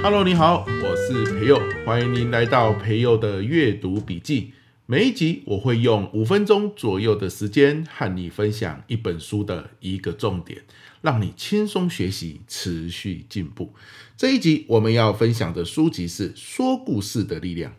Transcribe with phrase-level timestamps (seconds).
[0.00, 4.52] Hello，你好，我是培佑，欢迎您来到培佑的阅读笔记。
[4.86, 10.62] 每一集我会用五分钟左右的时间和你分享一本书的一个重点，
[11.02, 13.74] 让你轻松学习，持续进步。
[14.16, 17.72] 这一集我们要分享的书籍是《说故事的力量》。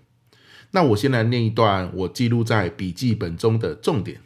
[0.72, 4.22] 那我先来念一段我记录在笔记本中的重点：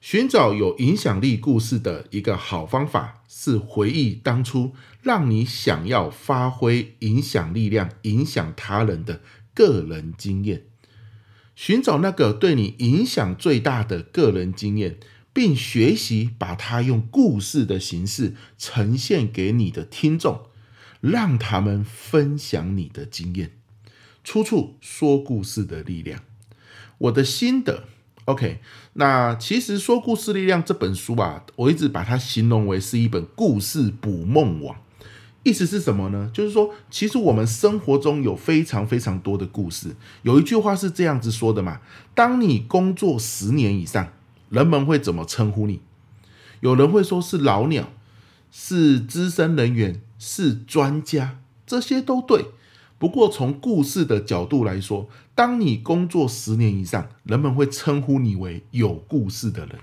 [0.00, 9.20] 寻找有影响力故事的一个好方法是回忆当初让你想要发挥影响力量、影响他人的
[9.52, 10.66] 个人经验。
[11.56, 14.98] 寻找那个对你影响最大的个人经验，
[15.32, 20.46] 并学习把它用故事的形式呈现给你的听众，
[21.00, 23.55] 让他们分享你的经验。
[24.26, 26.20] 出处：说故事的力量。
[26.98, 27.84] 我的心得。
[28.24, 28.58] OK，
[28.94, 34.76] 那其实《说故事力量》这本书啊，我一直把它形容为是一本故事捕梦网。
[35.44, 36.28] 意思是什么呢？
[36.34, 39.94] 就是说，其实我们生活中有非常非常多的故事。
[40.22, 41.80] 有一句话是这样子说的嘛：
[42.12, 44.12] 当你工作十年以上，
[44.50, 45.80] 人们会怎么称呼你？
[46.58, 47.92] 有人会说是老鸟，
[48.50, 52.46] 是资深人员，是专家，这些都对。
[52.98, 59.78] 不过从故事的角度来说，当你工作十年以上，人们会称呼你为有故事的人。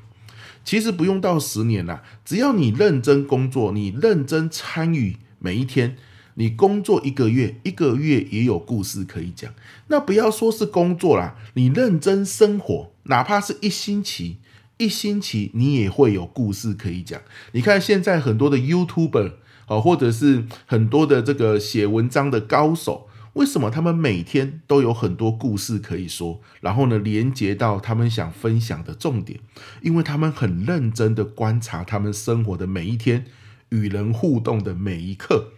[0.63, 5.17] 其实不用到十年啦，只要你认真工作，你认真参与。
[5.37, 5.97] 每一天，
[6.35, 9.53] 你工作一个月，一个月也有故事可以讲。
[9.87, 14.37] 那不要说是工作啦，你认真生活，哪怕是一星期，
[14.77, 17.21] 一星期你也会有故事可以讲。
[17.51, 19.33] 你看现在很多的 YouTuber
[19.65, 26.41] 啊，或者是很多的这个写文章的高手，为什么他们每天都有很多故事可以说？
[26.61, 29.39] 然后呢，连接到他们想分享的重点，
[29.81, 33.25] 因为他们很认真的观察他们生活的每一天。
[33.69, 35.53] 与人互动的每一刻，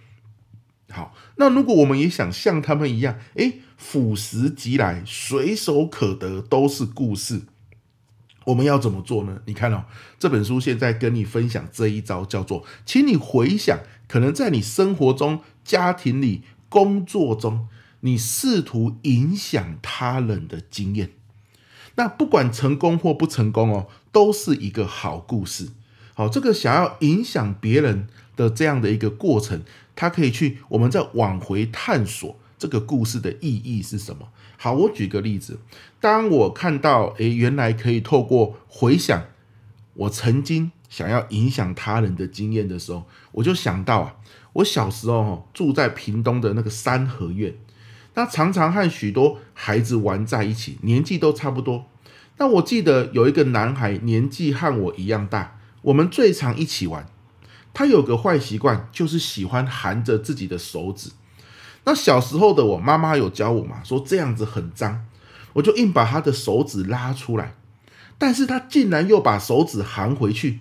[0.90, 7.42] 好，那如果我们也想像他们一样，诶，俯拾即来，随手可得，都是故事，
[8.46, 9.42] 我们要怎么做呢？
[9.46, 9.86] 你看哦，
[10.18, 17.68] 这本书现在跟你分享这一招，叫做，请你回想，可能在你生活中、家庭里、工作中，
[18.02, 21.12] 你试图影响他人的经验，
[21.96, 25.70] 那不管成功或不成功哦，都是一个好故事。
[26.14, 29.64] 好，这个想要影响别人的这样的一个过程，
[29.96, 34.30] 它可以去我们再往回探索这个故事的意义是什么。
[34.58, 35.60] 好，我举个例子，
[36.00, 39.26] 当我看到，诶，原来可以透过回想
[39.94, 44.16] 我曾经想要影响他人的经验的时候，我就想到啊，
[44.54, 47.56] 我小时候住在屏东的那个三合院，
[48.14, 51.86] 那常常和许多孩子玩在一起，年纪都差不多。
[52.38, 55.60] 那我记得有一个男孩年纪和我一样大。
[55.84, 57.06] 我们最常一起玩，
[57.74, 61.12] 他有个坏习惯，就是喜欢含着自己的手指。
[61.86, 65.06] 那小时候的我，妈妈有教我嘛，说这样子很脏，
[65.54, 67.56] 我就硬把他的手指拉出来，
[68.18, 70.60] 但是他竟然又把手指含回去，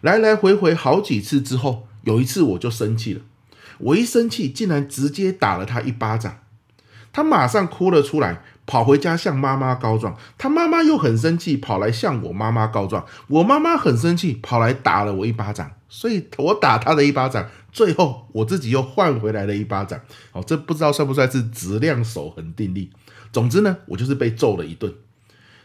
[0.00, 3.20] 来来回回好几次之后，有一次我就生气了，
[3.78, 6.38] 我一生气，竟然直接打了他一巴掌，
[7.12, 8.42] 他马上哭了出来。
[8.66, 13.04] 跑回家向妈妈告状，他妈妈又很生气，跑来向我妈妈告状。
[13.28, 15.70] 我妈妈很生气，跑来打了我一巴掌。
[15.88, 20.00] 所以我打他的一巴掌，最后我自己又换回来了一巴掌。
[20.32, 22.90] 哦，这不知道算不算是质量守恒定律？
[23.30, 24.94] 总之呢，我就是被揍了一顿。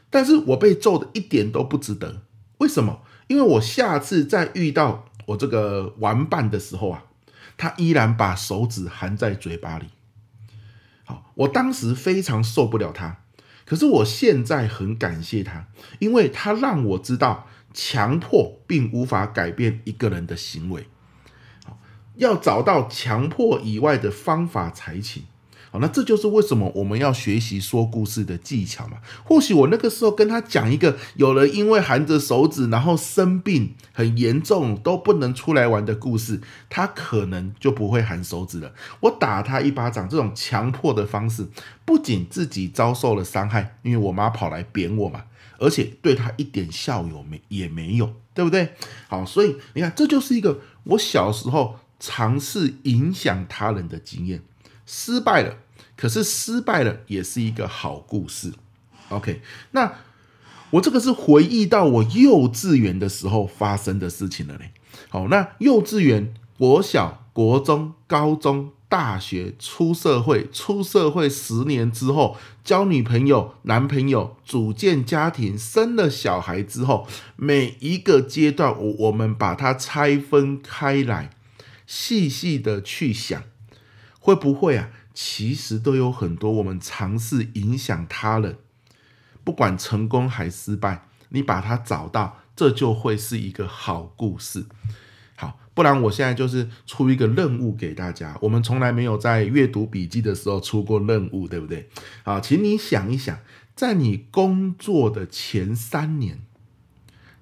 [0.09, 2.21] 但是我被揍的一点都不值得。
[2.57, 3.01] 为什么？
[3.27, 7.03] 因为我下次再遇到我这个玩伴的时候啊，
[7.55, 9.85] 他依然把手指含在嘴巴里。
[11.37, 13.17] 我当时非常受不了他，
[13.65, 15.67] 可是我现在很感谢他，
[15.99, 20.87] 因为他让我知道，强迫并无法改变一个人的行为，
[22.15, 25.23] 要找到强迫以外的方法才行。
[25.81, 28.97] 那这就是为什么我们要学习说故事的技巧嘛。
[29.23, 38.74] 或许我那个时候跟他讲一个，有人因为含着手指，然后生病很严重，都不能出来玩的故事，他可能就不会含手指了。
[39.01, 41.47] 我打他一巴掌，这种强迫的方式，
[41.85, 45.24] 不仅自己遭受了伤害，因为我妈跑来扁我嘛，
[45.59, 48.69] 而且对他一点效用没也没有，对不对？
[49.07, 54.41] 好，所以你看，这就是一个我小时候尝试影响他人的经验。
[54.89, 55.57] 失败了，
[55.97, 58.53] 可是失败了也是一个好故事。
[59.09, 59.41] OK，
[59.71, 59.94] 那
[60.69, 64.71] 我这个是回忆到我幼稚园的时候发生的事情了嘞。
[65.09, 81.29] 好，那幼稚园、国小、国中、高中、大学出社会，出社会十年之后，交女朋友、男朋友，组建家庭，生了小孩之后，每一个阶段，我我们把它拆分开来，
[81.85, 83.43] 细细的去想，
[84.19, 84.89] 会不会啊？
[85.19, 88.59] 其实都有很多我们尝试影响他人，
[89.43, 94.67] 不管成功还失败，你把它找到，这就会是一个好故事。
[95.35, 98.37] 好不然，我现在就是出一个任务给大家。
[98.43, 101.89] 我们从来没有在阅读笔记的时候出过任务，对不对？
[102.21, 103.39] 好，请你想一想，
[103.75, 106.41] 在你工作的前三年，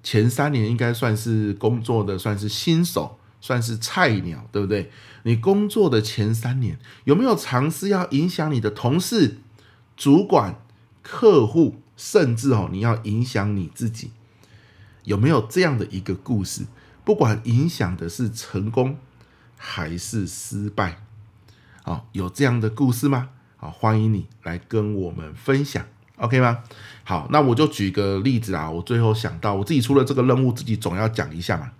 [0.02, 4.90] 前三年应该算是工作的，算是新手，算是菜鸟，对不对？
[5.24, 9.38] 你工作的前三年，有没有尝试要影响你的同事、
[9.96, 10.60] 主管、
[11.02, 14.10] 客户，甚至哦，你要影响你自己？
[15.04, 16.66] 有没有这样的一个故事？
[17.04, 18.98] 不管影响的是成功
[19.56, 20.98] 还是失败，
[21.84, 23.28] 好，有这样的故事吗？
[23.56, 25.86] 好，欢迎你来跟我们分享
[26.16, 26.64] ，OK 吗？
[27.04, 31.70] 好，那我就举个例子啊，我最后想到我自己出了这个任务，自己总要讲一下嘛。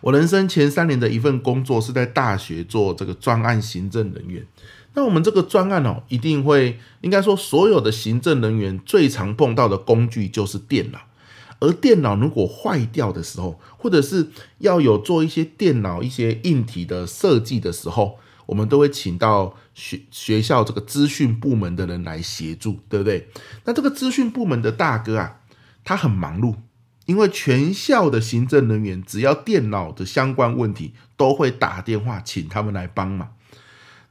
[0.00, 4.46] 我人生前三年的一份工作是在大学做这个专案行政人员，
[4.94, 10.98] 那我们这个专案哦，一定会应该说所有的行政人员最常碰到的工具就是电脑。
[11.60, 14.28] 而电脑如果坏掉的时候，或者是
[14.58, 23.28] 要有做一些电脑一些硬体的设计的时候，我们都会请到学学校这个资讯部门的人来协助，对不对？
[23.64, 25.40] 那这个资讯部门的大哥啊，
[25.84, 26.56] 他很忙碌，
[27.06, 33.34] 因为全校的行政人员只要电脑的相关问题，都会打电话请他们来帮忙。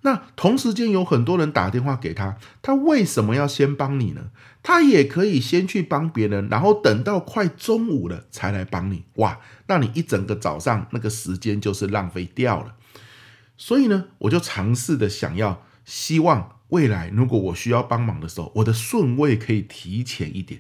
[0.06, 4.32] 那同时间有很多人打电话给他，他为什么要先帮你呢？
[4.62, 9.06] 他也可以先去帮别人，然后等到快中午了才来帮你。
[9.16, 12.76] 哇，那你一整个早上那个时间就是浪费掉了。
[13.56, 20.60] 所以呢，我就尝试的想要，希望未来如果我需要帮忙的时候，我的顺位可以提前一点。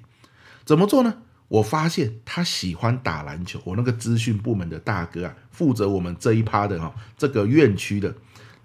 [0.63, 1.15] 怎么做呢？
[1.53, 8.15] 我发现他喜欢打篮球，我那个资讯部门的大哥啊，负责我们这一趴的哈，这个院区的。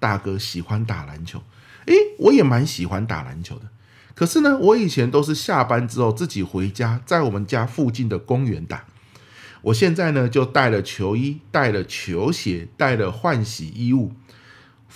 [0.01, 1.43] 大哥喜欢打篮球，
[1.87, 3.67] 诶，我也蛮喜欢打篮球的。
[4.15, 8.85] 可是呢，我以前都是下班之后自己回家，在我们家附近的公园打。
[9.61, 14.13] 我现在呢，就带了球衣，带了球鞋，带了换洗衣物。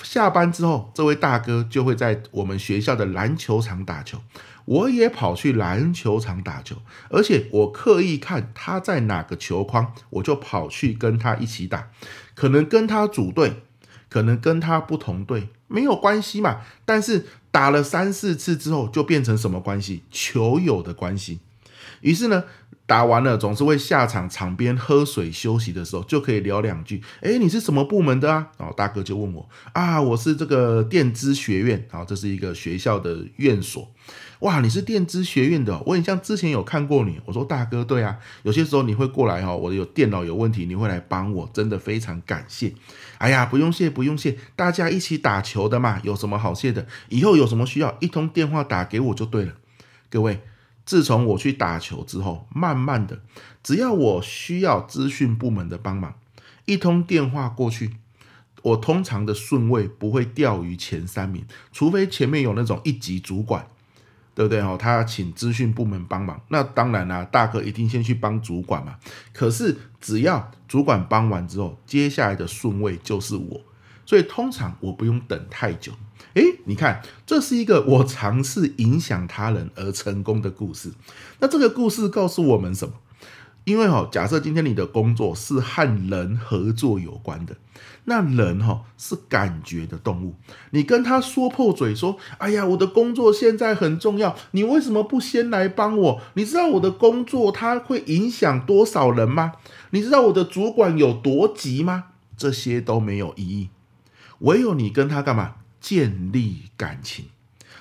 [0.05, 4.19] 下班之后，这位大哥就会在我们学校的篮球场打球，
[4.64, 6.76] 我也跑去篮球场打球，
[7.11, 11.91] 而且我刻意看他在哪个球框，我就跑去跟他一起打，
[12.35, 13.62] 可能跟他组队。
[14.09, 20.03] 可能跟他不同队没有关系嘛，但是打了三四次之后就变成什么关系？
[20.11, 21.41] 球友的关系。
[22.03, 22.44] 于是呢，
[22.93, 27.03] 打完了总是会下场，场边喝水休息的时候就可以聊两句。
[27.23, 28.49] 诶，你是什么部门的啊？
[28.59, 33.91] 然后大哥就问我啊，我是这个电资学院啊，这是一个学校的院所。
[34.41, 37.19] 哇，你是电资学院的，我很像之前有看过你。
[37.25, 42.75] 我说大哥，对啊，有些时候你会过来哈，我有电脑有问题，你会来帮我，真的非常感谢。
[43.17, 46.87] 哎呀，不用谢，不用谢，大家一起打球的嘛，有什么好谢的？
[47.09, 49.55] 以后有什么需要，一通电话打给我就对了。
[50.11, 50.43] 各位，
[50.84, 53.20] 自从我去打球之后，慢慢的，
[53.62, 56.14] 只要我需要资讯部门的帮忙，
[56.64, 57.96] 一通电话过去，
[58.62, 63.67] 我通常的顺位不会掉于前三名，除非前面有那种一级主管。
[64.34, 64.62] 对不对？
[64.62, 68.97] 哦，他请资讯部门帮忙，那当然啦，大哥一定先去帮主管嘛。
[69.30, 73.61] 可是只要主管帮完之后，接下来的顺位就是我，
[74.04, 75.92] 所以通常我不用等太久。
[76.35, 80.90] 诶，你看，这是一个我尝试影响他人而成功的故事。
[81.40, 82.94] 那这个故事告诉我们什么？
[83.64, 87.54] 因为哈，假设今天你的工作是和人合作有关的，
[88.06, 90.35] 那人哈是感觉的动物。
[90.71, 96.21] 你跟他说破嘴说：“哎呀，我的工作现在很重要，你为什么不先来帮我？
[96.35, 99.52] 你知道我的工作它会影响多少人吗？
[99.90, 102.06] 你知道我的主管有多急吗？
[102.37, 103.68] 这些都没有意义。
[104.42, 105.56] 唯有你跟他干嘛？
[105.80, 107.25] 建立感情，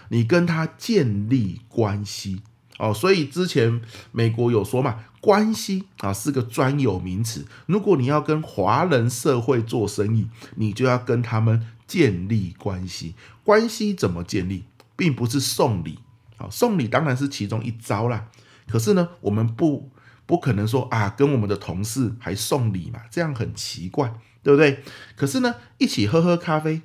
[0.10, 2.42] 你跟他建立关系。”
[2.80, 3.80] 哦，所以之前
[4.12, 7.46] 美国有说嘛，关系啊是个专有名词。
[7.68, 13.14] 如果你要跟华人社会做生意，你就要跟他们建立关系。
[13.44, 14.64] 关系怎么建立，
[14.96, 16.00] 并不是送礼
[16.38, 18.30] 啊，送礼当然是其中一招啦。
[18.68, 19.92] 可是呢，我们不
[20.32, 24.82] 不可能说啊，跟我们的同事还送礼嘛，这样很奇怪，对不对？
[25.18, 26.84] 可是呢，一起喝喝咖啡。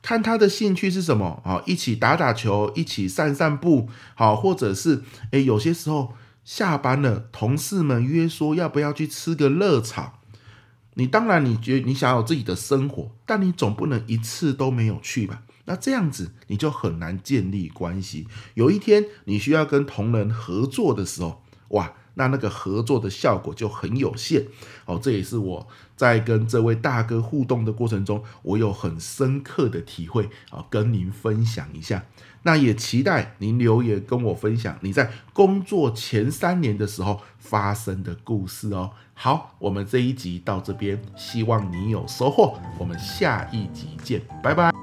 [0.00, 1.62] 看他的兴趣是什么啊？
[1.66, 5.02] 一起打打球，一起散散步，好，或者是
[5.32, 10.20] 诶，有些时候下班了，同事们约说要不要去吃个热炒，
[10.94, 15.42] 你当然你觉你想要有自己的生活，但你总不能一次都没有去吧？
[15.66, 18.26] 那这样子你就很难建立关系。
[18.54, 21.92] 有一天你需要跟同仁合作的时候，哇！
[22.18, 24.44] 那那个合作的效果就很有限
[24.84, 32.04] 哦，这也是我在跟这位大哥互动的过程中，我有很深刻的体会啊，跟您分享一下。
[32.42, 38.90] 那也期待您留言跟我分享你在工作前三年的时候发生的故事哦。
[39.14, 44.77] 好，我们这一集到这边，希望你有收获，我们下一集见，拜拜。